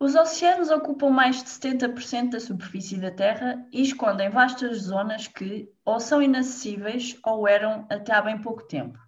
[0.00, 5.72] Os oceanos ocupam mais de 70% da superfície da Terra e escondem vastas zonas que
[5.84, 8.98] ou são inacessíveis ou eram até há bem pouco tempo.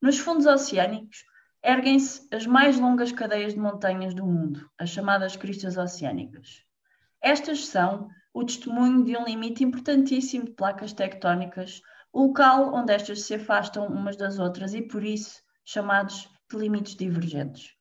[0.00, 1.24] Nos fundos oceânicos
[1.62, 6.62] erguem-se as mais longas cadeias de montanhas do mundo, as chamadas cristas oceânicas.
[7.20, 11.80] Estas são o testemunho de um limite importantíssimo de placas tectónicas,
[12.12, 16.94] o local onde estas se afastam umas das outras e, por isso, chamados de limites
[16.94, 17.75] divergentes.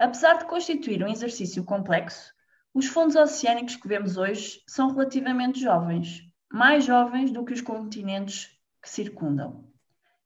[0.00, 2.32] Apesar de constituir um exercício complexo,
[2.72, 8.48] os fundos oceânicos que vemos hoje são relativamente jovens, mais jovens do que os continentes
[8.80, 9.62] que circundam.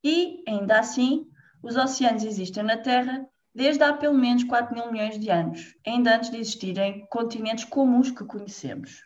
[0.04, 1.26] E, ainda assim,
[1.60, 6.14] os oceanos existem na Terra desde há pelo menos 4 mil milhões de anos, ainda
[6.14, 9.04] antes de existirem continentes comuns que conhecemos.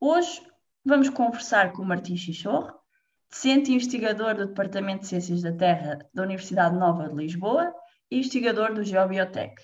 [0.00, 0.40] Hoje
[0.82, 2.72] vamos conversar com Martim Chichorro,
[3.28, 7.74] docente investigador do Departamento de Ciências da Terra da Universidade Nova de Lisboa
[8.10, 9.54] investigador do Geobiotech,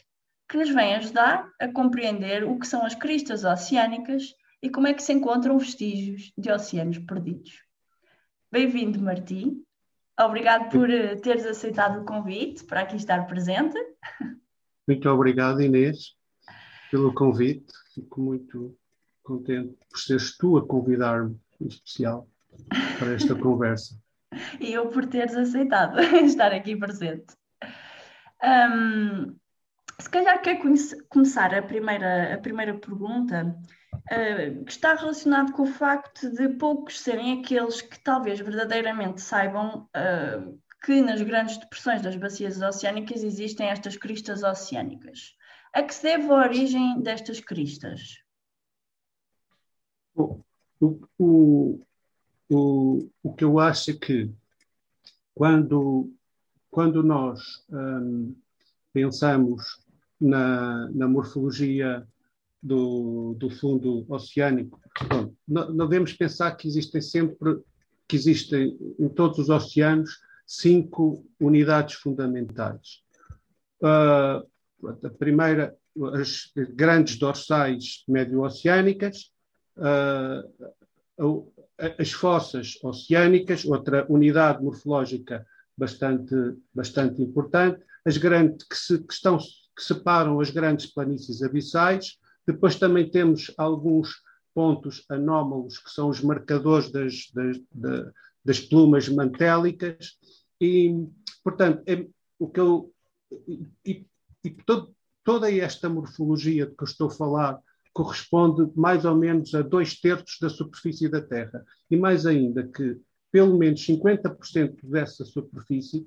[0.49, 4.95] que nos vem ajudar a compreender o que são as cristas oceânicas e como é
[4.95, 7.63] que se encontram vestígios de oceanos perdidos.
[8.51, 9.65] Bem-vindo, Martim.
[10.21, 13.77] Obrigado por eh, teres aceitado o convite para aqui estar presente.
[14.87, 16.15] Muito obrigado, Inês,
[16.91, 17.73] pelo convite.
[17.95, 18.77] Fico muito
[19.23, 22.29] contente por seres tu a convidar-me, em especial,
[22.99, 23.99] para esta conversa.
[24.61, 27.35] e eu por teres aceitado estar aqui presente.
[28.43, 29.37] Um,
[30.01, 30.61] se calhar quer
[31.09, 33.57] começar a primeira, a primeira pergunta,
[33.95, 39.89] uh, que está relacionado com o facto de poucos serem aqueles que talvez verdadeiramente saibam
[39.97, 45.37] uh, que nas grandes depressões das bacias oceânicas existem estas cristas oceânicas.
[45.73, 48.19] A que se deve a origem destas cristas?
[50.15, 50.41] O,
[50.81, 51.81] o,
[52.51, 54.31] o, o que eu acho é que
[55.35, 56.13] quando
[56.73, 58.35] quando nós um,
[58.95, 59.79] pensamos
[60.19, 62.09] na, na morfologia
[62.63, 67.61] do, do, fundo oceânico, bom, não, devemos pensar que existem sempre,
[68.09, 73.03] que existem em todos os oceanos cinco unidades fundamentais.
[73.83, 74.49] Uh,
[75.05, 75.77] a primeira,
[76.15, 79.31] as grandes dorsais médio-oceânicas,
[79.77, 81.53] uh,
[81.99, 85.47] as fossas oceânicas, outra unidade morfológica
[85.77, 86.35] bastante,
[86.75, 92.19] bastante importante, as grandes que, se, que, estão, que separam as grandes planícies abissais.
[92.47, 94.23] Depois também temos alguns
[94.55, 97.61] pontos anómalos que são os marcadores das, das,
[98.45, 100.19] das, plumas mantélicas.
[100.61, 101.07] E,
[101.43, 102.07] portanto, é,
[102.39, 102.93] o que eu
[103.85, 104.07] e,
[104.45, 104.95] e todo,
[105.25, 107.61] toda esta morfologia de que eu estou a falar
[107.93, 111.65] corresponde mais ou menos a dois terços da superfície da Terra.
[111.91, 112.99] E mais ainda que
[113.33, 116.07] pelo menos 50% dessa superfície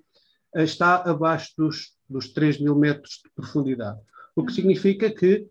[0.53, 3.99] eh, está abaixo dos, dos 3 mil metros de profundidade.
[4.35, 4.55] O que uhum.
[4.55, 5.47] significa que,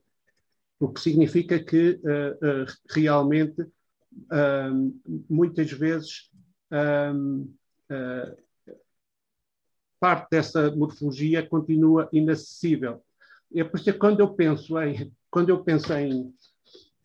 [0.79, 6.31] o que, significa que uh, uh, realmente uh, muitas vezes
[10.01, 13.03] parte dessa morfologia continua inacessível.
[13.55, 16.35] É por isso que quando eu penso em, quando eu penso em,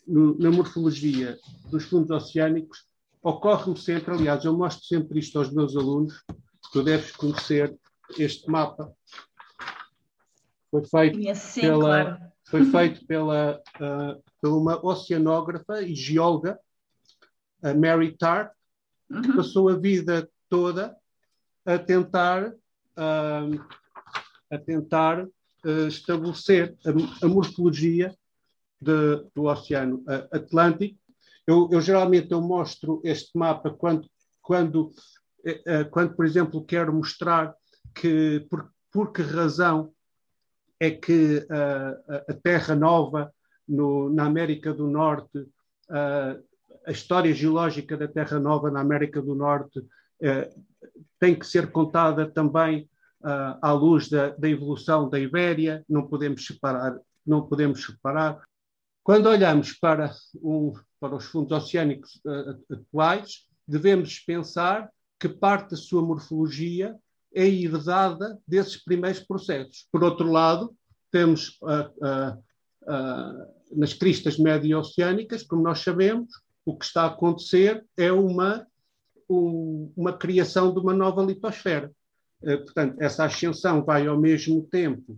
[0.07, 1.37] no, na morfologia
[1.69, 2.88] dos fundos oceânicos,
[3.21, 6.23] ocorre-me sempre, aliás, eu mostro sempre isto aos meus alunos,
[6.71, 7.77] tu deves conhecer
[8.17, 8.93] este mapa.
[10.71, 12.31] Foi feito, sim, pela, claro.
[12.47, 16.59] foi feito pela, uh, pela uma oceanógrafa e geóloga,
[17.61, 18.53] a Mary Tart,
[19.09, 19.21] uhum.
[19.21, 20.95] que passou a vida toda
[21.65, 23.65] a tentar, uh,
[24.49, 28.15] a tentar uh, estabelecer a, a morfologia
[28.79, 30.98] de, do Oceano Atlântico
[31.49, 34.07] eu, eu, geralmente eu mostro este mapa quando,
[34.39, 34.91] quando,
[35.43, 37.55] eh, eh, quando por exemplo, quero mostrar
[37.95, 39.91] que por, por que razão
[40.79, 43.33] é que uh, a Terra Nova
[43.67, 46.43] no, na América do Norte, uh,
[46.85, 50.65] a história geológica da Terra Nova na América do Norte uh,
[51.19, 52.87] tem que ser contada também
[53.61, 56.97] à luz da, da, evolução da Ibéria, não podemos separar,
[57.27, 58.39] não podemos separar.
[59.03, 65.77] Quando olhamos para um, para os fundos oceânicos uh, atuais, devemos pensar que parte da
[65.77, 66.95] sua morfologia
[67.33, 69.87] é herdada desses primeiros processos.
[69.91, 70.75] Por outro lado,
[71.11, 72.37] temos uh,
[72.87, 76.29] uh, nas cristas médio-oceânicas, como nós sabemos,
[76.65, 78.65] o que está a acontecer é uma,
[79.29, 81.91] um, uma criação de uma nova litosfera.
[82.41, 85.17] portanto, essa ascensão vai ao mesmo tempo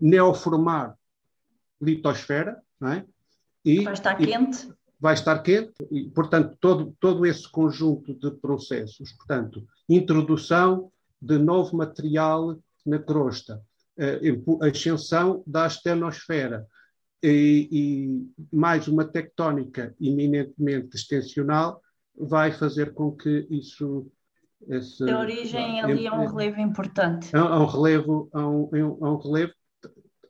[0.00, 0.96] neoformar
[1.80, 3.04] litosfera, não é?
[3.64, 4.68] E, vai estar quente.
[4.98, 10.90] Vai estar quente e, portanto, todo, todo esse conjunto de processos, portanto, introdução
[11.20, 13.62] de novo material na crosta,
[14.62, 16.66] a ascensão da astenosfera
[17.22, 21.82] e, e, mais uma tectónica eminentemente extensional
[22.16, 24.10] vai fazer com que isso
[24.68, 27.34] esse, a origem ali é um relevo importante.
[27.34, 29.54] É um relevo, é um, é um relevo.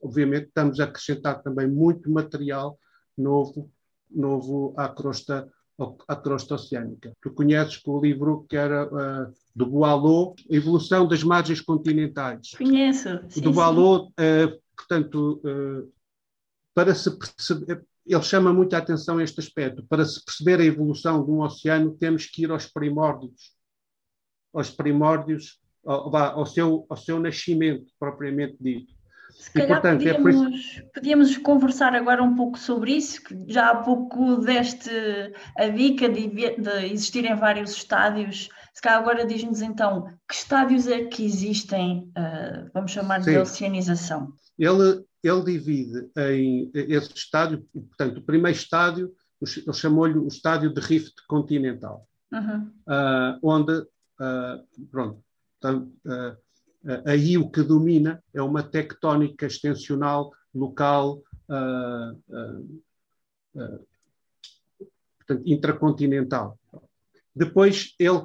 [0.02, 2.78] Obviamente, estamos a acrescentar também muito material
[3.16, 3.70] novo,
[4.10, 5.48] novo à crosta,
[6.08, 7.12] à crosta oceânica.
[7.20, 12.52] Tu conheces o livro que era uh, do Boileau, Evolução das Margens Continentais.
[12.56, 13.08] Conheço.
[13.28, 15.92] Sim, do Boileau, uh, portanto, uh,
[16.74, 19.84] para se perceber, ele chama muito a atenção a este aspecto.
[19.88, 23.54] Para se perceber a evolução de um oceano, temos que ir aos primórdios
[24.52, 28.94] aos primórdios, ao, ao, seu, ao seu nascimento, propriamente dito.
[29.32, 30.82] Se calhar e, portanto, podíamos, é isso...
[30.94, 34.90] podíamos conversar agora um pouco sobre isso, que já há pouco deste
[35.56, 38.48] a dica de, de existirem vários estádios.
[38.74, 43.32] Se calhar agora diz-nos então que estádios é que existem, uh, vamos chamar Sim.
[43.32, 44.32] de oceanização.
[44.58, 50.80] Ele, ele divide em esse estádio, portanto, o primeiro estádio, ele chamou-lhe o estádio de
[50.80, 52.70] rift continental, uhum.
[52.88, 53.84] uh, onde
[54.20, 54.60] Uh,
[54.90, 55.24] pronto.
[55.56, 55.90] Então,
[57.04, 61.22] aí o que domina é uma tectónica extensional local
[65.18, 66.58] portanto, intracontinental.
[67.34, 68.20] Depois ele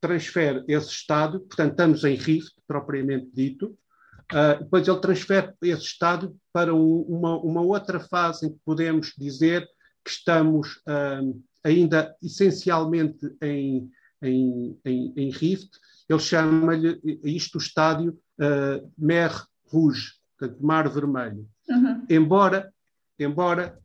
[0.00, 3.76] transfere esse estado, portanto, estamos em rift, propriamente dito,
[4.32, 9.12] Uh, depois ele transfere esse estado para um, uma, uma, outra fase em que podemos
[9.18, 9.68] dizer
[10.02, 13.90] que estamos uh, ainda essencialmente em,
[14.22, 15.78] em, em, em Rift,
[16.08, 19.32] ele chama-lhe isto o estádio uh, Mer
[19.70, 21.48] Rouge, portanto, Mar Vermelho.
[21.68, 22.06] Uhum.
[22.08, 22.72] Embora,
[23.18, 23.78] embora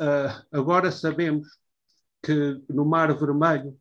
[0.00, 1.48] uh, agora sabemos
[2.22, 3.76] que no Mar Vermelho,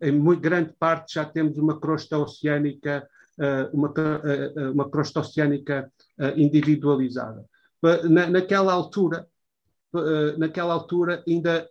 [0.00, 3.08] em muito grande parte, já temos uma crosta oceânica,
[3.38, 5.90] uh, uma, uh, uma crosta oceânica
[6.36, 7.44] individualizada.
[8.08, 9.28] Na, naquela altura,
[10.38, 11.68] naquela altura ainda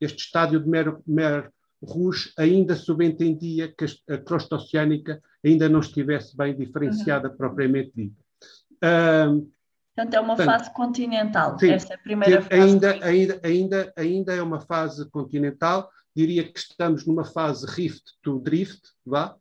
[0.00, 6.36] este estádio de Mer, Mer Rouge ainda subentendia que a crosta oceânica ainda não estivesse
[6.36, 7.36] bem diferenciada uhum.
[7.36, 8.22] propriamente dita.
[9.28, 9.50] Um,
[9.94, 11.58] Portanto, é uma portanto, fase continental.
[11.58, 12.54] Sim, Esta é a primeira fase.
[12.54, 15.90] Ainda, ainda, ainda, ainda é uma fase continental.
[16.14, 19.34] Diria que estamos numa fase rift to drift, vá.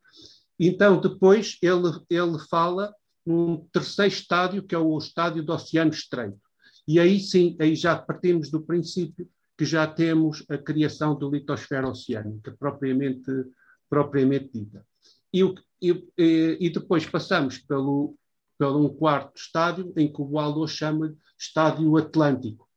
[0.59, 2.93] Então, depois, ele, ele fala
[3.25, 6.39] num terceiro estádio, que é o estádio do Oceano Estreito.
[6.87, 11.89] E aí sim, aí já partimos do princípio que já temos a criação do litosfera
[11.89, 13.29] oceânica, propriamente,
[13.89, 14.87] propriamente dita.
[15.33, 15.43] E,
[15.81, 18.15] e, e depois passamos pelo,
[18.57, 22.69] pelo um quarto estádio, em que o Boileau chama estádio atlântico,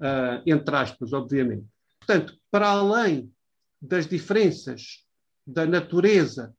[0.00, 1.68] uh, entre aspas, obviamente.
[2.00, 3.32] Portanto, para além
[3.80, 5.06] das diferenças
[5.46, 6.52] da natureza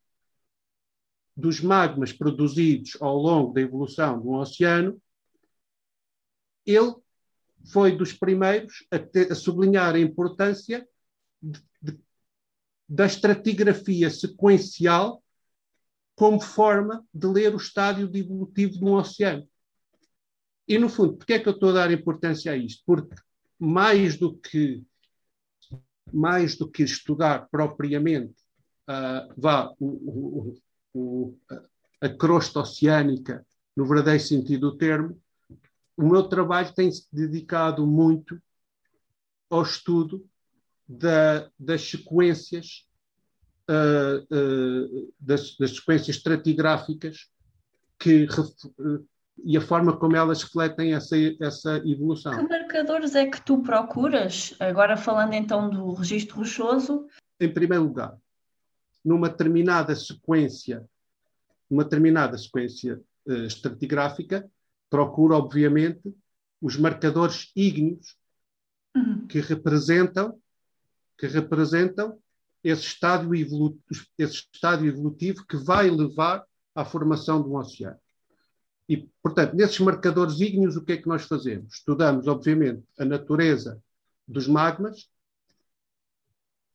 [1.36, 4.98] dos magmas produzidos ao longo da evolução do oceano,
[6.66, 6.96] ele
[7.72, 10.88] foi dos primeiros a, a sublinhar a importância
[11.42, 12.00] de, de,
[12.88, 15.24] da estratigrafia sequencial
[16.16, 19.48] como forma de ler o estádio evolutivo de um oceano.
[20.68, 22.82] E, no fundo, por que é que eu estou a dar importância a isto?
[22.86, 23.16] Porque
[23.60, 24.84] mais do que,
[26.12, 28.34] mais do que estudar propriamente
[28.90, 30.58] uh, vá, o, o,
[30.94, 31.38] o,
[32.02, 33.46] a crosta oceânica
[33.76, 35.22] no verdadeiro sentido do termo,
[35.98, 38.40] o meu trabalho tem-se dedicado muito
[39.50, 40.26] ao estudo
[40.88, 42.88] da, das sequências
[43.70, 47.30] uh, uh, das, das, sequências estratigráficas
[47.98, 49.08] que, uh,
[49.44, 52.36] e a forma como elas refletem essa, essa evolução.
[52.36, 54.56] Que marcadores é que tu procuras?
[54.60, 57.08] Agora falando então do registro rochoso.
[57.40, 58.16] Em primeiro lugar,
[59.04, 60.86] numa determinada sequência,
[61.70, 64.50] uma determinada sequência estratigráfica,
[64.96, 66.16] procura, obviamente,
[66.62, 68.16] os marcadores ígneos
[68.96, 69.28] uhum.
[69.28, 70.40] que representam
[71.18, 72.18] que representam
[72.64, 78.00] esse estádio, evolutivo, esse estádio evolutivo que vai levar à formação de um oceano.
[78.88, 81.76] E, portanto, nesses marcadores ígneos, o que é que nós fazemos?
[81.76, 83.82] Estudamos, obviamente, a natureza
[84.28, 85.10] dos magmas,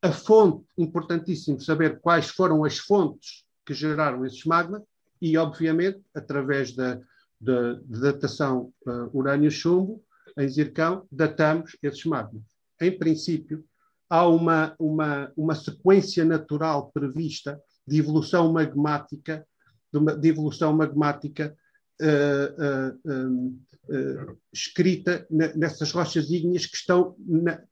[0.02, 4.82] a fonte, importantíssimo saber quais foram as fontes que geraram esses magmas,
[5.20, 7.00] e, obviamente, através da,
[7.40, 10.02] de, de datação uh, urânio-chumbo,
[10.38, 12.42] em zircão, datamos esses magmas.
[12.80, 13.64] Em princípio,
[14.08, 19.46] há uma, uma, uma sequência natural prevista de evolução magmática,
[19.92, 21.56] de, uma, de evolução magmática
[22.00, 27.62] uh, uh, uh, escrita nessas rochas ígneas que estão na,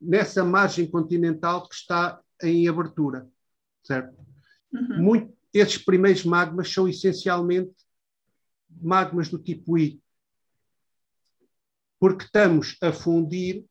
[0.00, 3.28] nessa margem continental que está em abertura,
[3.82, 4.16] certo?
[4.72, 5.02] Uhum.
[5.02, 7.74] Muito, esses primeiros magmas são essencialmente
[8.80, 10.00] magmas do tipo I,
[11.98, 13.64] porque estamos a fundir,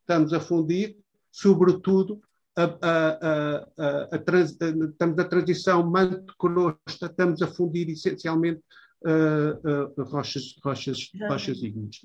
[0.00, 0.96] estamos a fundir,
[1.30, 2.22] sobretudo,
[2.56, 8.62] a, a, a, trans, estamos na transição manto-crosta, estamos a fundir essencialmente
[9.02, 12.00] uh, uh, rochas, rochas, rochas ígneas.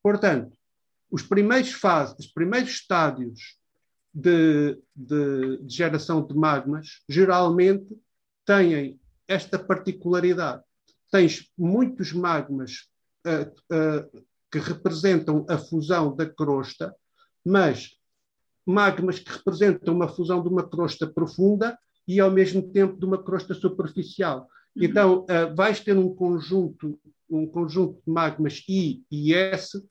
[0.00, 0.56] Portanto,
[1.10, 3.58] os primeiros fases, os primeiros estádios
[4.14, 7.96] de, de, de geração de magmas, geralmente
[8.44, 10.62] têm esta particularidade.
[11.10, 12.88] Tens muitos magmas
[13.26, 16.94] uh, uh, que representam a fusão da crosta,
[17.44, 17.90] mas
[18.66, 23.22] magmas que representam uma fusão de uma crosta profunda e ao mesmo tempo de uma
[23.22, 24.48] crosta superficial.
[24.76, 24.84] Uhum.
[24.84, 26.98] Então, uh, vais ter um conjunto,
[27.28, 29.82] um conjunto de magmas I e S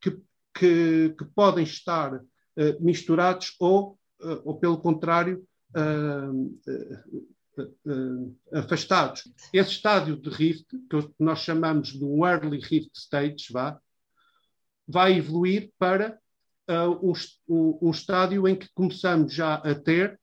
[0.00, 0.10] que,
[0.54, 2.20] que, que, podem estar
[2.78, 3.98] misturados ou,
[4.44, 5.44] ou, pelo contrário,
[8.52, 9.22] afastados.
[9.52, 13.78] Esse estádio de rift, que nós chamamos de um early rift stage, vá,
[14.86, 16.18] vai evoluir para
[17.02, 17.12] um,
[17.48, 20.18] um, um estádio em que começamos já a ter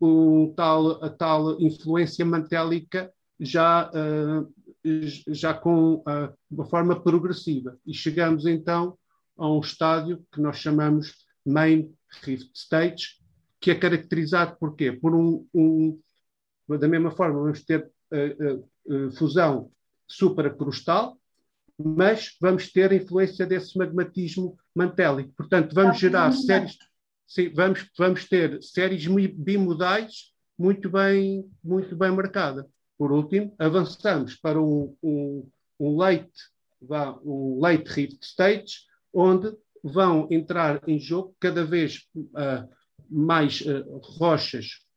[0.00, 4.52] um tal, a tal influência mantélica já, uh,
[5.28, 7.78] já com uh, uma forma progressiva.
[7.86, 8.98] E chegamos então
[9.36, 11.14] a um estádio que nós chamamos
[11.44, 13.20] Main Rift Stage,
[13.60, 14.92] que é caracterizado por quê?
[14.92, 15.98] Por um, um
[16.68, 19.70] da mesma forma, vamos ter uh, fusão
[20.06, 21.16] supracrustal,
[21.78, 25.32] mas vamos ter influência desse magmatismo mantélico.
[25.36, 26.76] Portanto, vamos gerar séries
[27.26, 32.66] sim, vamos, vamos ter séries bimodais muito bem, muito bem marcadas.
[32.98, 35.48] Por último, avançamos para um, um,
[35.80, 36.30] um late,
[37.24, 42.68] um late rift stage, onde vão entrar em jogo cada vez uh,
[43.10, 44.91] mais uh, rochas uh,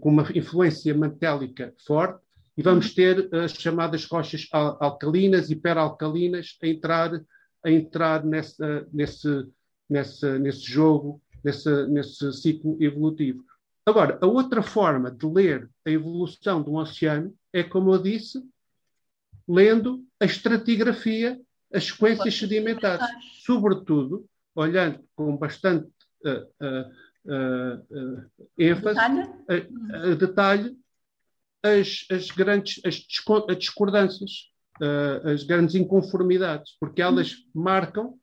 [0.00, 2.20] com uma influência mantélica forte
[2.56, 2.94] e vamos uhum.
[2.94, 7.22] ter as chamadas rochas al alcalinas e peralcalinas a entrar,
[7.64, 9.48] a entrar nessa, nesse,
[9.88, 13.44] nessa, nesse jogo nesse, nesse ciclo evolutivo.
[13.84, 18.42] Agora, a outra forma de ler a evolução do oceano é, como eu disse,
[19.46, 21.40] lendo a estratigrafia,
[21.72, 23.06] as sequências sedimentares,
[23.44, 24.24] sobretudo,
[24.54, 25.88] olhando com bastante
[26.24, 26.90] uh, uh,
[27.26, 30.76] uh, ênfase, a, a, detalhe,
[31.62, 33.00] as, as grandes as,
[33.48, 34.50] as discordâncias,
[35.24, 38.18] as grandes inconformidades, porque elas marcam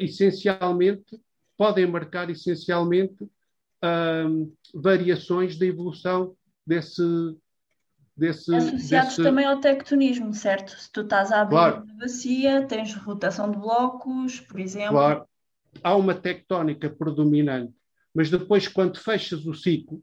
[0.00, 1.20] essencialmente
[1.58, 3.28] podem marcar essencialmente
[3.84, 6.34] um, variações da evolução
[6.64, 7.02] desse.
[8.16, 9.22] desse Associados desse...
[9.22, 10.70] também ao tectonismo, certo?
[10.78, 11.82] Se tu estás a abrir claro.
[11.82, 14.92] uma bacia, tens rotação de blocos, por exemplo.
[14.92, 15.26] Claro.
[15.82, 17.74] Há uma tectónica predominante,
[18.18, 20.02] mas depois, quando fechas o ciclo,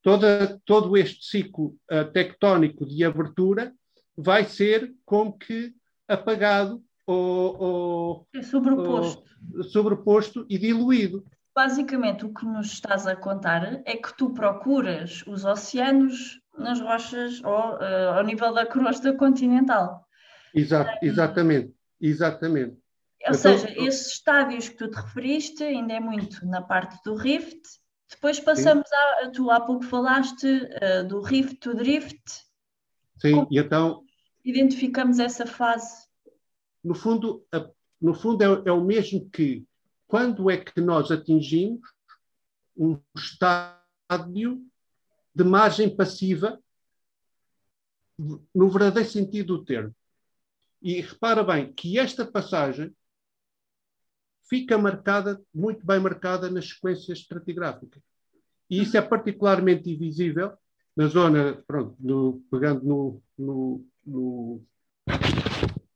[0.00, 3.74] toda, todo este ciclo uh, tectónico de abertura
[4.16, 5.74] vai ser como que
[6.06, 9.24] apagado ou, ou, é sobreposto.
[9.52, 11.26] Ou, sobreposto e diluído.
[11.52, 17.42] Basicamente, o que nos estás a contar é que tu procuras os oceanos nas rochas
[17.42, 20.06] ou uh, ao nível da crosta continental.
[20.54, 22.76] Exato, exatamente, exatamente.
[23.30, 27.14] Ou então, seja, esses estádios que tu te referiste ainda é muito na parte do
[27.14, 27.60] rift.
[28.10, 29.30] Depois passamos a.
[29.30, 32.22] Tu há pouco falaste uh, do rift to drift.
[33.18, 34.04] Sim, Como e então.
[34.44, 36.08] Identificamos essa fase
[36.82, 37.68] no fundo, a,
[38.00, 39.66] no fundo é, é, o mesmo que
[40.06, 41.80] quando é que nós atingimos
[42.76, 44.64] um estádio
[45.34, 46.58] de margem passiva
[48.54, 49.94] no verdadeiro sentido do termo.
[50.80, 52.94] E repara bem que esta passagem
[54.48, 58.02] fica marcada, muito bem marcada nas sequências estratigráficas.
[58.70, 60.52] E isso é particularmente visível
[60.96, 64.62] na zona, pronto, no, pegando no, no, no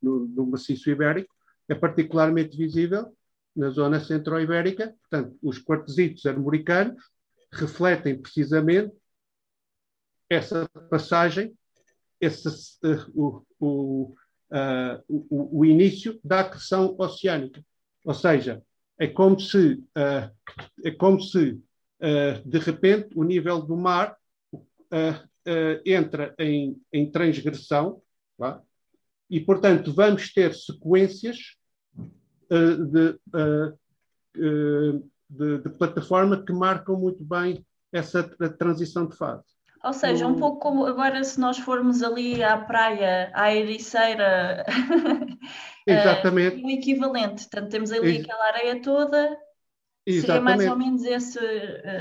[0.03, 1.35] no, maciço ibérico,
[1.69, 3.17] é particularmente visível
[3.55, 4.95] na zona centro-ibérica.
[5.01, 7.03] Portanto, os quartzitos armoricanos
[7.53, 8.93] refletem precisamente
[10.29, 11.55] essa passagem,
[12.21, 14.15] esse, uh, o, o,
[14.51, 17.63] uh, o, o, início da acreção oceânica.
[18.05, 18.63] Ou seja,
[18.99, 20.31] é como se, uh,
[20.85, 21.61] é como se
[22.45, 24.17] de repente, o nível do mar
[25.87, 28.03] entra em, em transgressão,
[28.37, 28.61] tá?
[29.33, 31.39] E, portanto, vamos ter sequências
[31.97, 33.79] uh, de, uh,
[34.37, 38.23] uh, de, de, plataforma que marcam muito bem essa
[38.59, 39.45] transição de fase.
[39.83, 44.67] Ou seja, um pouco como agora se nós formos ali à praia, à Ericeira,
[45.87, 46.65] Exatamente.
[46.65, 47.43] um equivalente.
[47.43, 49.39] Portanto, temos ali Ex aquela areia toda,
[50.07, 50.21] Exatamente.
[50.21, 51.39] seria mais ou menos esse,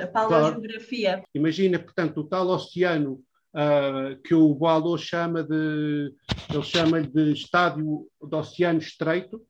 [0.04, 1.12] a paleogeografia.
[1.14, 1.28] Claro.
[1.34, 3.24] Imagina, portanto, o tal oceano
[3.54, 6.14] uh, que o Boileau chama de,
[6.50, 9.42] ele chama de estádio do oceano estreito,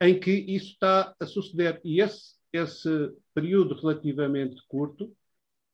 [0.00, 1.80] em que isso está a suceder.
[1.84, 2.88] E esse, esse
[3.34, 5.12] período relativamente curto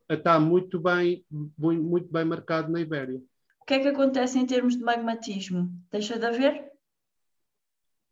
[0.08, 1.24] está muito bem,
[1.58, 3.20] muito bem marcado na Ibéria.
[3.60, 5.70] O que é que acontece em termos de magmatismo?
[5.90, 6.73] Deixa de haver?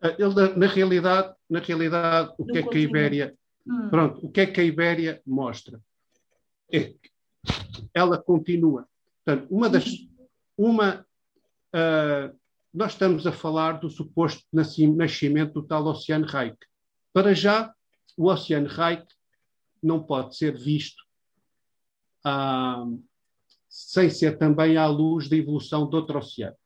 [0.02, 3.88] Ah, ele, na realidade, na realidade o que é que a Ibéria, hum.
[3.88, 5.80] pronto, o que é que a Ibéria mostra?
[6.70, 7.10] É que
[7.94, 8.88] ela continua.
[9.24, 9.84] Portanto, uma das,
[10.58, 11.06] uma,
[11.72, 12.36] uh,
[12.74, 16.58] nós estamos a falar do suposto nascimento do tal Oceano Reich.
[17.12, 17.72] Para já,
[18.16, 19.06] o Oceano Reich
[19.82, 21.02] não pode ser visto
[22.26, 23.02] uh,
[23.68, 26.56] sem ser também à luz da evolução do outro oceano,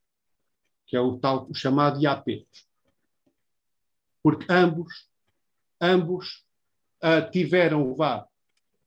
[0.87, 2.47] que é o tal o chamado IAP.
[4.26, 5.09] Porque ambos,
[5.80, 6.45] ambos
[7.00, 8.26] uh, tiveram vá,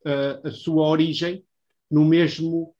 [0.05, 1.47] uh, a sua origem
[1.89, 2.75] no mesmo,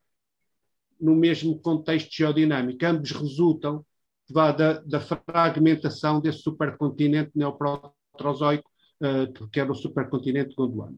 [1.00, 2.86] no mesmo contexto geodinâmico.
[2.86, 3.86] Ambos resultam
[4.30, 8.70] vá, da, da fragmentação desse supercontinente neoproterozoico,
[9.04, 10.98] uh, que era o supercontinente gondwana.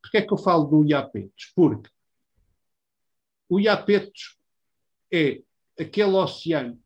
[0.00, 1.52] Porquê é que eu falo do Iapetos?
[1.54, 1.90] Porque
[3.50, 4.38] o Iapetos
[5.12, 5.42] é
[5.78, 6.82] aquele oceano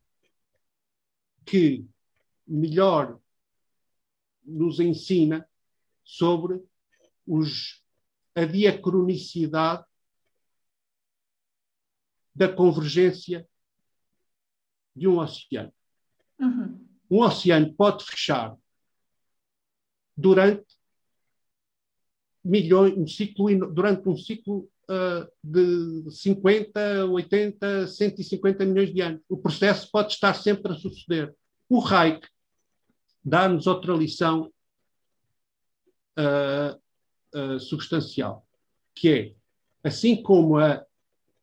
[1.45, 1.87] que
[2.47, 3.19] melhor
[4.43, 5.47] nos ensina
[6.03, 6.63] sobre
[7.25, 7.83] os,
[8.35, 9.85] a diacronicidade
[12.33, 13.47] da convergência
[14.95, 15.73] de um oceano.
[16.39, 16.87] Uhum.
[17.09, 18.55] Um oceano pode fechar
[20.15, 20.65] durante
[22.43, 29.21] milhões, um ciclo, durante um ciclo uh, de 50, 80, 150 milhões de anos.
[29.27, 31.35] O processo pode estar sempre a suceder.
[31.67, 32.27] O Reich
[33.25, 34.53] dá-nos outra lição
[36.17, 36.79] uh,
[37.35, 38.47] uh, substancial,
[38.93, 39.35] que é,
[39.83, 40.85] assim como a,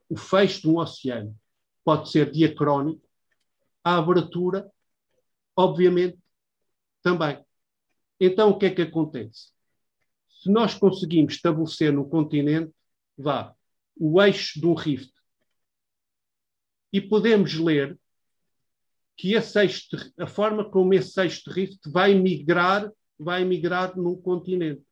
[0.08, 1.36] o fecho de um oceano
[1.84, 3.02] pode ser diacrónico,
[3.82, 4.70] a abertura,
[5.56, 6.16] obviamente,
[7.02, 7.44] também.
[8.20, 9.50] Então, o que é que acontece?
[10.28, 12.72] Se nós conseguimos estabelecer no continente,
[13.18, 13.52] vá,
[13.96, 15.12] o eixo de um rift,
[16.92, 17.98] e podemos ler
[19.16, 24.84] que esse eixo, a forma como esse eixo rift vai migrar, vai migrar num continente.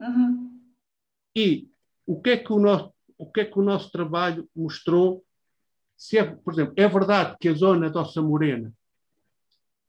[0.00, 0.60] Uhum.
[1.34, 1.68] E
[2.06, 5.24] o que, é que o nosso, o que é que o nosso trabalho mostrou?
[5.96, 8.72] Se é, por exemplo, é verdade que a zona da Ossa Morena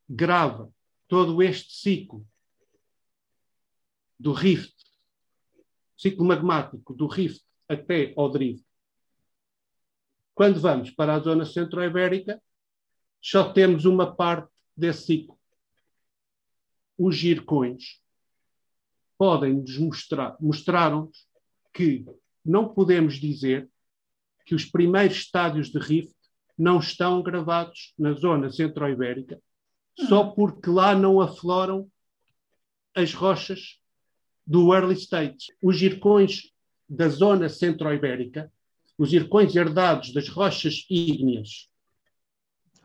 [0.10, 0.72] grava
[1.08, 2.26] todo este ciclo
[4.20, 4.74] do rift,
[5.98, 8.66] ciclo magmático do rift até ao drift.
[10.34, 12.42] Quando vamos para a zona centro-ibérica,
[13.28, 15.36] só temos uma parte desse ciclo.
[16.96, 18.00] Os gircões
[19.18, 21.28] podem nos mostrar, mostraram-nos
[21.74, 22.06] que
[22.46, 23.68] não podemos dizer
[24.46, 26.14] que os primeiros estádios de rift
[26.56, 29.42] não estão gravados na zona centro-ibérica
[30.08, 30.36] só uhum.
[30.36, 31.90] porque lá não afloram
[32.94, 33.80] as rochas
[34.46, 35.52] do early stage.
[35.64, 36.54] Os ircões
[36.88, 38.54] da zona centro-ibérica,
[39.00, 41.74] os ircões herdados das rochas ígneas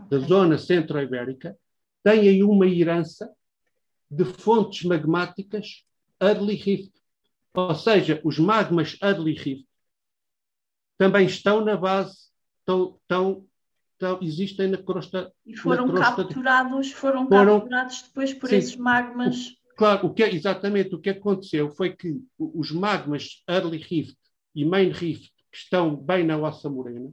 [0.08, 1.56] da zona centro-ibérica,
[2.02, 3.30] têm aí uma herança
[4.10, 5.84] de fontes magmáticas
[6.20, 6.92] early rift.
[7.54, 9.66] Ou seja, os magmas early rift
[11.00, 12.14] também estão na base,
[12.58, 13.46] estão, estão,
[13.94, 15.32] estão existem na crosta.
[15.46, 16.94] E foram crosta capturados, de...
[16.94, 19.46] foram, foram capturados depois por sim, esses magmas.
[19.46, 24.18] O, claro, o que é, exatamente o que aconteceu foi que os magmas early rift
[24.54, 27.10] e main rift, que estão bem na ossa morena,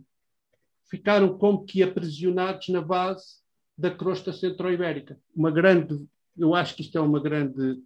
[0.90, 3.42] ficaram como que aprisionados na base
[3.78, 5.20] da crosta centro-ibérica.
[5.36, 7.82] Uma grande, eu acho que isto é uma grande,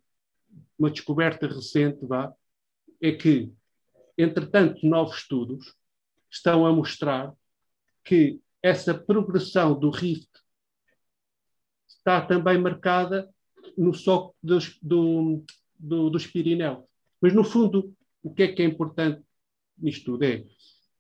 [0.77, 2.33] uma descoberta recente, vá,
[3.01, 3.51] é que,
[4.17, 5.75] entretanto, novos estudos
[6.29, 7.33] estão a mostrar
[8.03, 10.29] que essa progressão do rift
[11.87, 13.29] está também marcada
[13.77, 15.43] no soco dos, do,
[15.77, 16.83] do, dos Pirineus.
[17.19, 19.23] Mas, no fundo, o que é que é importante
[19.81, 20.45] nisto tudo é,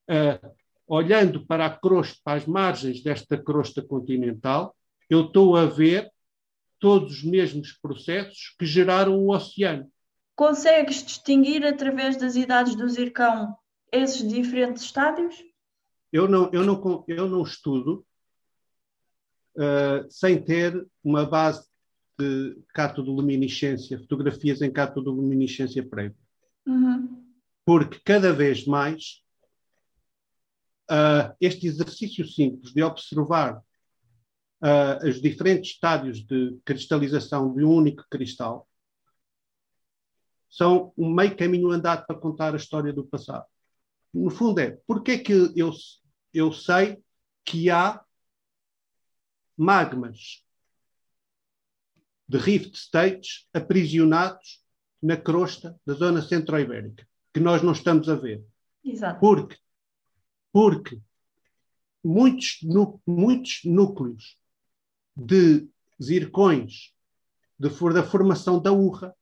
[0.09, 0.55] uh,
[0.91, 4.75] olhando para a crosta, para as margens desta crosta continental,
[5.09, 6.11] eu estou a ver
[6.79, 9.89] todos os mesmos processos que geraram o oceano.
[10.35, 13.55] Consegues distinguir através das idades do zircão
[13.89, 15.41] esses diferentes estádios?
[16.11, 18.05] Eu não, eu não, eu não estudo
[19.55, 21.65] uh, sem ter uma base
[22.19, 26.17] de catodoluminescência, fotografias em catodoluminescência prévia.
[26.67, 27.23] Uhum.
[27.63, 29.21] Porque cada vez mais
[30.91, 38.05] uh, este exercício simples de observar uh, os diferentes estádios de cristalização de um único
[38.09, 38.67] cristal
[40.49, 43.45] são um meio caminho andado para contar a história do passado.
[44.13, 45.71] no fundo é, porque é que eu,
[46.33, 47.01] eu sei
[47.45, 48.03] que há
[49.55, 50.43] magmas
[52.27, 54.61] de rift states aprisionados
[55.01, 58.43] na crosta da zona centro-ibérica, que nós não estamos a ver.
[58.83, 59.19] Exato.
[59.19, 59.57] Porque,
[60.51, 60.99] porque
[62.03, 62.59] muitos,
[63.05, 64.37] muitos núcleos
[65.15, 65.67] de
[66.01, 66.93] zircões
[67.59, 69.15] de, da formação da urra,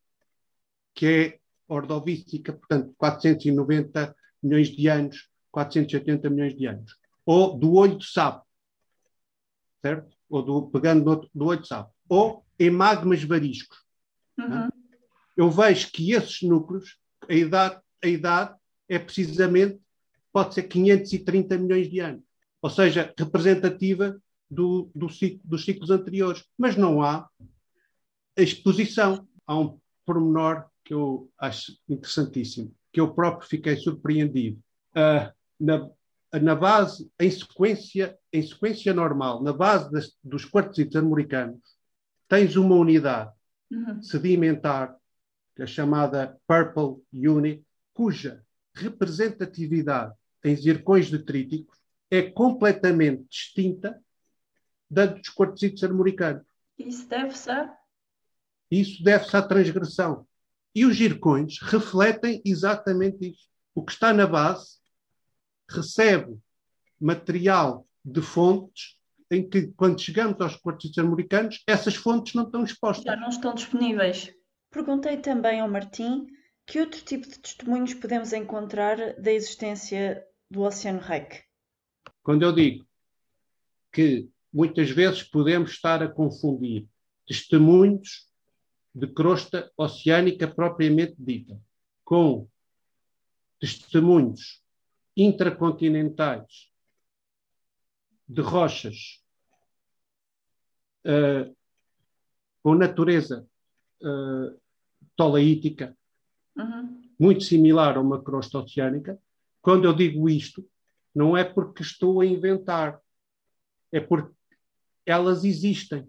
[0.94, 6.98] que é ordovística, portanto, 490 milhões de anos, 480 milhões de anos.
[7.26, 8.46] Ou do olho de sapo,
[9.82, 10.16] certo?
[10.30, 11.94] Ou do, pegando do, do olho de sapo.
[12.08, 13.78] Ou em magmas variscos.
[14.38, 14.42] É?
[14.42, 14.70] Uhum.
[15.38, 18.56] Eu vejo que esses núcleos, a idade, a idade
[18.88, 19.80] é precisamente,
[20.32, 22.24] pode ser 530 milhões de anos.
[22.62, 26.44] Ou seja, representativa do, do ciclo, dos ciclos anteriores.
[26.58, 27.28] Mas não há
[28.38, 29.28] a exposição.
[29.46, 34.60] Há um pormenor que eu acho interessantíssimo, que eu próprio fiquei surpreendido.
[34.92, 35.90] Uh, na,
[36.40, 41.60] na base, em sequência, em sequência normal, na base das, dos quartzitos americanos,
[42.28, 43.32] tens uma unidade
[43.72, 44.02] uhum.
[44.02, 44.96] sedimentar,
[45.56, 47.64] que é chamada Purple Unit,
[47.94, 50.14] cuja representatividade
[50.44, 51.78] em zircões detríticos
[52.10, 54.02] é completamente distinta
[54.90, 56.46] da dos quartzitos armoricanos.
[56.78, 57.78] Isso deve-se a?
[58.72, 60.28] Isso deve-se à transgressão.
[60.74, 63.48] E os zircões refletem exatamente isso.
[63.76, 64.78] O que está na base
[65.70, 66.38] recebe
[67.00, 68.98] material de fontes
[69.32, 73.06] em que, quando chegamos aos quartzitos armoricanos, essas fontes não estão expostas.
[73.06, 74.34] Já não estão disponíveis.
[74.72, 76.26] Perguntei também ao Martim
[76.66, 81.44] que outro tipo de testemunhos podemos encontrar da existência do Oceano Reich.
[82.24, 82.86] Quando eu digo
[83.92, 86.88] que muitas vezes podemos estar a confundir
[87.26, 88.28] testemunhos
[88.94, 91.62] de crosta oceânica propriamente dita
[92.04, 92.48] com
[93.60, 94.64] testemunhos
[95.16, 96.72] intracontinentais
[98.28, 99.24] de rochas
[101.06, 101.56] uh,
[102.64, 103.48] com natureza
[104.02, 104.60] uh,
[105.16, 105.98] tolaítica,
[106.56, 107.02] uhum.
[107.20, 109.20] muito similar a uma crosta oceânica.
[109.62, 110.68] Quando eu digo isto,
[111.14, 113.00] não é porque estou a inventar,
[113.92, 114.34] é porque
[115.06, 116.08] elas existem.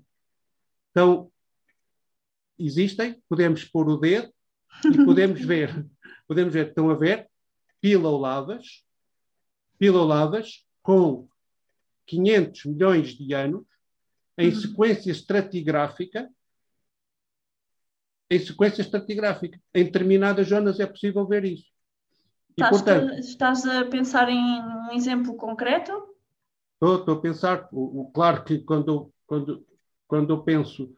[0.91, 1.31] Então,
[2.59, 4.33] existem, podemos pôr o dedo
[4.85, 5.87] e podemos ver.
[6.27, 7.29] Podemos ver, estão a ver,
[7.81, 8.85] pilolavas,
[9.79, 11.29] pilolavas com
[12.07, 13.67] 500 milhões de anos
[14.39, 14.61] em uhum.
[14.61, 16.31] sequência estratigráfica
[18.31, 19.61] em sequência estratigráfica.
[19.75, 21.67] Em determinadas zonas é possível ver isso.
[22.64, 25.92] Estás, portanto, estás a pensar em um exemplo concreto?
[26.75, 27.68] Estou, estou a pensar.
[27.73, 29.66] O, o, claro que quando, quando,
[30.07, 30.92] quando eu penso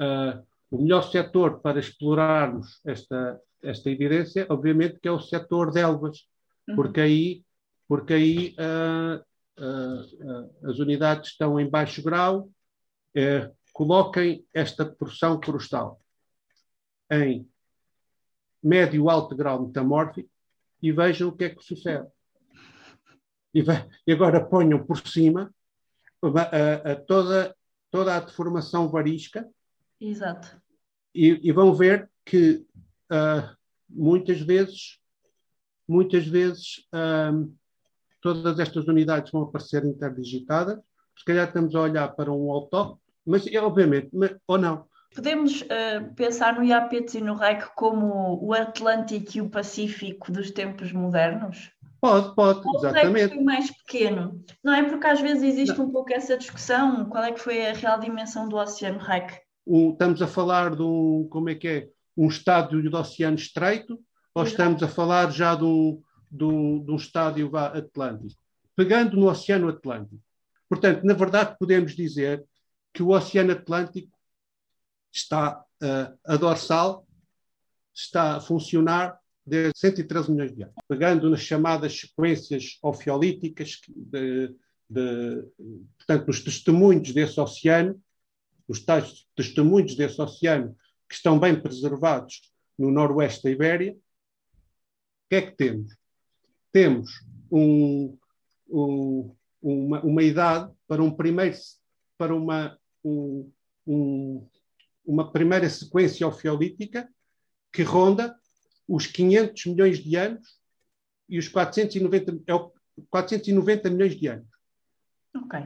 [0.00, 5.80] uh, o melhor setor para explorarmos esta, esta evidência, obviamente que é o setor de
[5.80, 6.26] Elvas,
[6.68, 6.74] uhum.
[6.74, 7.44] porque aí,
[7.86, 9.20] porque aí uh,
[9.62, 12.50] uh, as unidades estão em baixo grau,
[13.16, 16.00] eh, coloquem esta porção crustal
[17.08, 17.48] em
[18.60, 20.28] médio alto grau metamórfico
[20.84, 22.06] e vejam o que é que sucede.
[23.54, 23.64] E,
[24.06, 25.50] e agora ponham por cima
[26.22, 27.56] a, a toda,
[27.90, 29.48] toda a deformação varisca.
[29.98, 30.60] Exato.
[31.14, 32.66] E, e vão ver que
[33.10, 33.56] uh,
[33.88, 35.00] muitas vezes,
[35.88, 37.50] muitas vezes, uh,
[38.20, 40.78] todas estas unidades vão aparecer interdigitadas.
[41.16, 46.12] Se calhar estamos a olhar para um autóctone, mas obviamente, mas, ou não, Podemos uh,
[46.16, 51.70] pensar no Iapetes e no REC como o Atlântico e o Pacífico dos tempos modernos?
[52.00, 53.32] Pode, pode, Ou exatamente.
[53.32, 54.82] O foi mais pequeno, não é?
[54.82, 55.86] Porque às vezes existe não.
[55.86, 59.40] um pouco essa discussão, qual é que foi a real dimensão do Oceano REC?
[59.66, 63.98] Um, estamos a falar de um, como é que é, um estádio do Oceano Estreito,
[64.34, 64.50] ou Exato.
[64.50, 68.40] estamos a falar já um, de um estádio Atlântico?
[68.76, 70.20] Pegando no Oceano Atlântico.
[70.68, 72.44] Portanto, na verdade, podemos dizer
[72.92, 74.13] que o Oceano Atlântico
[75.14, 77.06] está uh, a dorsal
[77.94, 80.74] está a funcionar desde 113 milhões de anos.
[80.88, 84.54] Pegando nas chamadas sequências ofiolíticas, de,
[84.88, 85.44] de,
[85.96, 88.00] portanto, nos testemunhos desse oceano,
[88.66, 90.74] os tais testemunhos desse oceano
[91.08, 95.96] que estão bem preservados no noroeste da Ibéria, o que é que temos?
[96.72, 97.10] Temos
[97.50, 98.18] um,
[98.68, 101.56] um, uma, uma, idade para um primeiro
[102.18, 103.50] para uma, um,
[103.86, 104.48] um,
[105.04, 107.08] uma primeira sequência ofiolítica
[107.72, 108.34] que ronda
[108.88, 110.58] os 500 milhões de anos
[111.28, 112.32] e os 490,
[113.10, 114.48] 490 é milhões de anos.
[115.36, 115.60] Ok.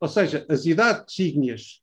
[0.00, 1.82] Ou seja, as idades ígneas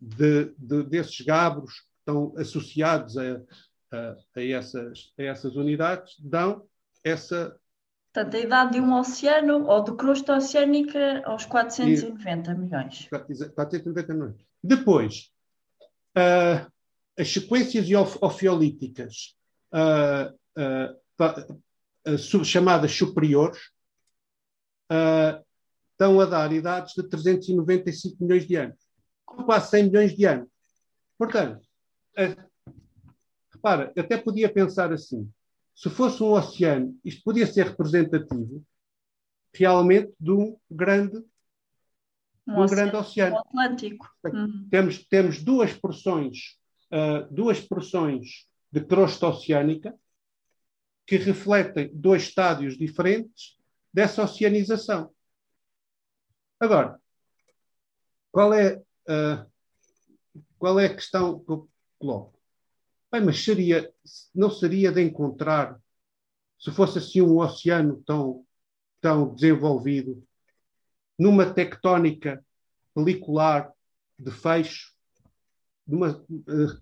[0.00, 3.42] de, de, desses gabros que estão associados a,
[3.92, 6.66] a, a, essas, a essas unidades dão
[7.04, 7.58] essa.
[8.12, 13.08] Portanto, a idade de um oceano ou de crosta oceânica aos 490 e, milhões.
[13.08, 14.36] 490 milhões.
[14.62, 15.30] Depois,
[16.18, 16.70] uh,
[17.18, 17.88] as sequências
[18.20, 19.34] ofiolíticas
[19.72, 20.30] uh,
[22.06, 23.70] uh, chamadas superiores
[25.90, 28.78] estão a dar idades de 395 milhões de anos,
[29.24, 30.48] com quase 100 milhões de anos.
[31.16, 31.66] Portanto,
[33.50, 35.32] repara, até podia pensar assim:
[35.74, 38.64] se fosse um oceano, isto podia ser representativo
[39.54, 41.18] realmente de um grande,
[42.46, 43.38] um, um oceano, grande oceano.
[43.38, 44.10] Atlântico.
[44.24, 44.68] Uhum.
[44.70, 46.58] Temos, temos duas porções,
[46.90, 49.94] uh, duas porções de crosta oceânica
[51.06, 53.58] que refletem dois estádios diferentes
[53.92, 55.12] dessa oceanização.
[56.58, 56.98] Agora,
[58.30, 59.50] qual é, uh,
[60.58, 62.31] qual é a questão que eu coloco?
[63.12, 63.92] Bem, mas seria,
[64.34, 65.78] não seria de encontrar,
[66.58, 68.42] se fosse assim um oceano tão,
[69.02, 70.26] tão desenvolvido,
[71.18, 72.42] numa tectónica
[72.94, 73.70] pelicular
[74.18, 74.94] de fecho,
[75.86, 76.24] numa,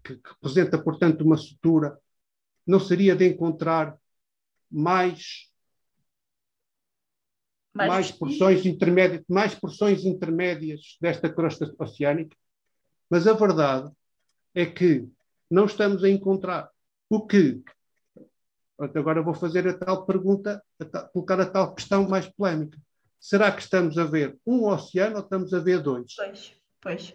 [0.04, 1.98] que, que representa, portanto, uma sutura,
[2.64, 3.98] não seria de encontrar
[4.70, 5.50] mais
[7.74, 12.36] mais, mais porções intermédias, mais porções intermédias desta crosta oceânica,
[13.08, 13.90] mas a verdade
[14.54, 15.08] é que
[15.50, 16.70] não estamos a encontrar.
[17.08, 17.62] O que?
[18.78, 22.78] Agora vou fazer a tal pergunta, a tal, colocar a tal questão mais polémica.
[23.18, 26.14] Será que estamos a ver um oceano ou estamos a ver dois?
[26.16, 27.14] Pois, pois.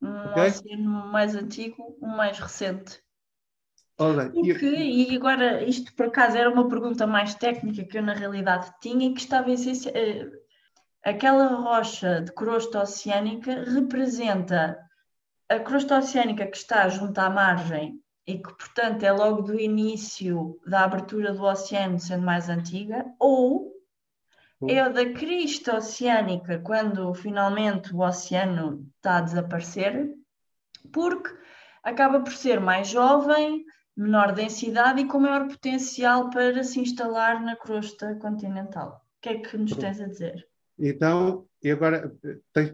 [0.00, 0.46] Um okay?
[0.46, 3.02] oceano mais antigo, um mais recente.
[4.00, 4.32] Right.
[4.32, 8.72] Porque, e agora, isto por acaso era uma pergunta mais técnica que eu na realidade
[8.80, 9.94] tinha e que estava essencial.
[9.94, 10.30] Eh,
[11.04, 14.76] aquela rocha de crosta oceânica representa
[15.48, 20.58] a crosta oceânica que está junto à margem e que, portanto, é logo do início
[20.66, 23.74] da abertura do oceano, sendo mais antiga, ou
[24.66, 30.10] é a da crista oceânica, quando finalmente o oceano está a desaparecer,
[30.90, 31.30] porque
[31.82, 37.56] acaba por ser mais jovem, menor densidade e com maior potencial para se instalar na
[37.56, 39.04] crosta continental.
[39.18, 40.48] O que é que nos tens a dizer?
[40.78, 42.12] Então, e agora,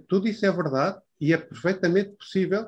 [0.09, 2.67] tudo isso é verdade, e é perfeitamente possível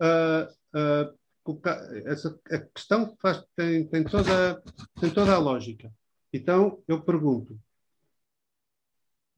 [0.00, 4.62] uh, uh, colocar essa a questão faz, tem, tem, toda,
[5.00, 5.92] tem toda a lógica.
[6.32, 7.58] Então, eu pergunto,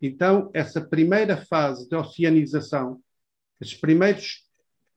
[0.01, 3.03] então, essa primeira fase de oceanização,
[3.61, 4.49] esses primeiros,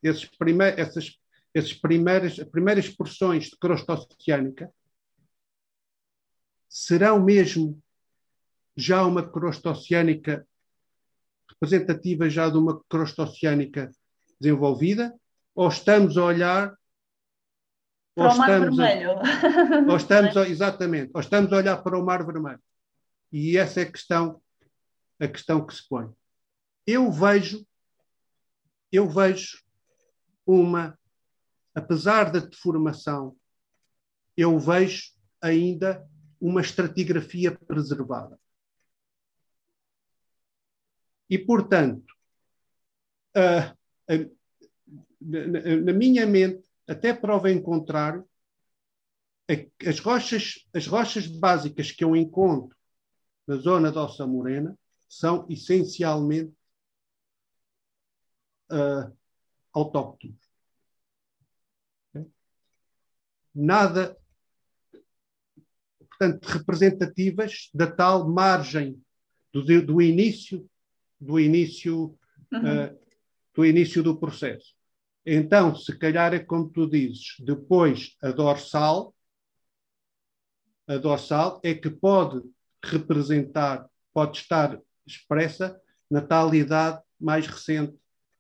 [0.03, 1.19] esses primeiros, essas
[1.53, 4.71] esses primeiras, primeiras porções de crosta oceânica
[6.67, 7.81] serão mesmo
[8.75, 10.47] já uma crosta oceânica
[11.49, 13.91] representativa já de uma crosta oceânica
[14.39, 15.13] desenvolvida?
[15.55, 16.77] Ou estamos a olhar.
[18.15, 19.11] Para ou o Mar Vermelho.
[19.11, 22.61] A, ou estamos a, exatamente, ou estamos a olhar para o Mar Vermelho.
[23.31, 24.41] E essa é a questão,
[25.19, 26.09] a questão que se põe.
[26.85, 27.65] Eu vejo,
[28.91, 29.61] eu vejo
[30.45, 30.97] uma,
[31.75, 33.35] apesar da deformação,
[34.35, 36.07] eu vejo ainda
[36.41, 38.39] uma estratigrafia preservada.
[41.29, 42.13] E, portanto,
[45.21, 48.27] na, na, minha mente, até prova em contrário,
[49.87, 52.75] as rochas, as rochas básicas que eu encontro
[53.47, 56.53] na zona da Ossa Morena são essencialmente
[58.71, 59.15] uh,
[59.73, 60.37] autóctones.
[63.53, 64.15] Nada,
[65.97, 69.03] portanto, representativas da tal margem
[69.51, 70.68] do, do início
[71.19, 72.17] do início,
[72.51, 72.85] uhum.
[72.85, 72.99] uh,
[73.53, 74.73] do início do processo.
[75.25, 79.13] Então, se calhar é como tu dizes, depois a dorsal,
[80.87, 82.41] a dorsal é que pode
[82.83, 85.79] representar, pode estar expressa
[86.09, 87.93] na tal idade mais recente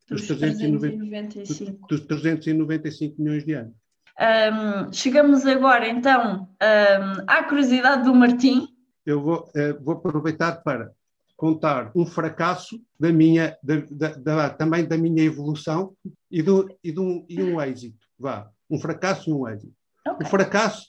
[0.07, 1.87] dos, dos 395.
[1.87, 3.75] dos 395 milhões de anos.
[4.19, 8.67] Um, chegamos agora então um, à curiosidade do Martim.
[9.05, 10.91] Eu vou, uh, vou aproveitar para
[11.39, 15.95] contar um fracasso da minha, da, da, também da minha evolução
[16.29, 18.05] e, do, e, de um, e um êxito.
[18.19, 19.73] Vá, um fracasso e um êxito.
[20.05, 20.27] Okay.
[20.27, 20.87] O fracasso,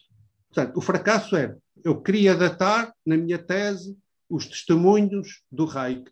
[0.49, 3.97] portanto, o fracasso era, eu queria datar na minha tese
[4.29, 6.11] os testemunhos do Reich.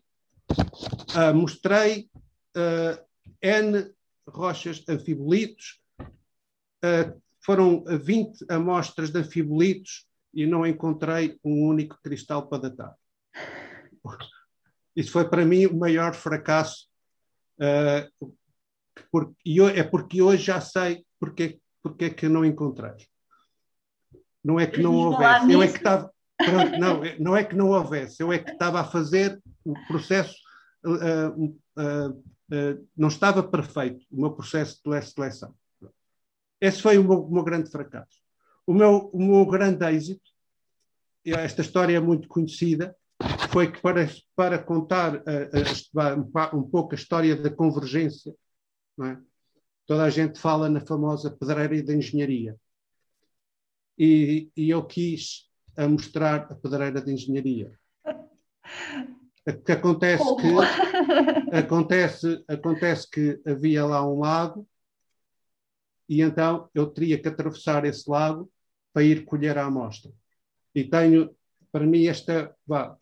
[0.53, 2.09] Uh, mostrei
[2.57, 3.05] uh,
[3.43, 3.93] N
[4.29, 12.69] rochas anfibolitos, uh, foram 20 amostras de anfibolitos e não encontrei um único cristal para
[12.69, 12.95] datar.
[14.95, 16.89] Isso foi para mim o maior fracasso.
[17.61, 18.35] Uh,
[19.11, 22.95] por, e é porque hoje já sei porque, porque é que não encontrei.
[24.45, 25.53] Não é que não houvesse.
[25.53, 28.81] Eu é que estava, Pronto, não, não é que não houvesse, eu é que estava
[28.81, 30.37] a fazer o processo,
[30.87, 35.53] uh, uh, uh, não estava perfeito o meu processo de seleção.
[36.61, 38.21] Esse foi o meu, o meu grande fracasso.
[38.65, 40.31] O meu, o meu grande êxito,
[41.25, 42.97] esta história é muito conhecida,
[43.51, 45.23] foi que para, para contar
[46.55, 48.35] um pouco a história da convergência,
[49.03, 49.17] é?
[49.87, 52.57] toda a gente fala na famosa pedreira da engenharia.
[53.99, 57.73] E, e eu quis a mostrar a pedreira de engenharia.
[59.65, 64.69] Que acontece que acontece, acontece que havia lá um lago
[66.09, 68.51] e então eu teria que atravessar esse lago
[68.93, 70.11] para ir colher a amostra.
[70.75, 71.35] E tenho,
[71.71, 72.97] para mim, esta, vá,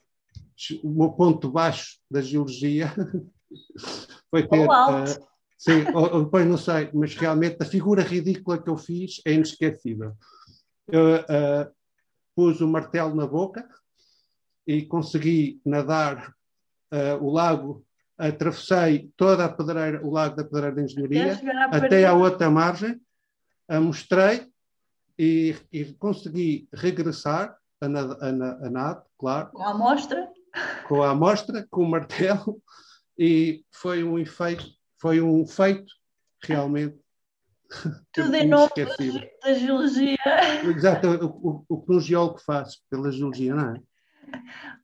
[0.83, 2.93] o meu ponto baixo da geologia
[4.31, 4.67] foi ter.
[4.67, 9.33] Uh, sim, ou, depois não sei, mas realmente a figura ridícula que eu fiz é
[9.33, 10.15] inesquecível.
[10.89, 11.73] Eu uh,
[12.35, 13.69] pus o martelo na boca
[14.67, 16.35] e consegui nadar
[16.93, 17.85] uh, o lago,
[18.19, 21.41] atravessei toda a pedreira, o lago da Pedreira de Engenharia,
[21.71, 23.01] até à outra margem,
[23.69, 24.47] a mostrei
[25.19, 29.51] e, e consegui regressar a, a, a, a nado, claro.
[29.51, 30.31] Com a amostra?
[30.89, 32.61] Com a amostra, com o martelo,
[33.19, 34.67] e foi um efeito,
[35.01, 35.93] foi um feito
[36.43, 36.97] realmente.
[38.13, 38.71] Tudo em nome
[39.43, 40.17] da geologia.
[40.65, 43.81] Exato, o, o, o que um geólogo faz pela geologia, não é?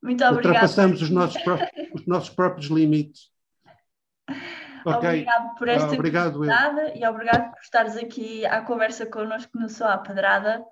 [0.02, 0.46] Muito obrigado.
[0.46, 3.30] Ultrapassamos os nossos, próprios, os nossos próprios limites.
[4.84, 5.22] Okay.
[5.22, 6.44] Obrigado por esta ah, obrigado,
[6.96, 10.64] e obrigado por estares aqui à conversa connosco no Só à Pedrada.